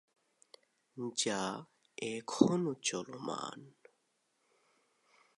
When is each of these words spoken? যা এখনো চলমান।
যা 1.17 1.41
এখনো 1.97 2.73
চলমান। 2.81 3.59